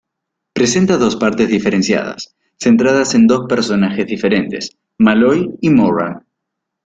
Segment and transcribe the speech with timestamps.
[0.53, 6.25] Presenta dos partes diferenciadas, centradas en dos personajes diferentes: Molloy y Moran.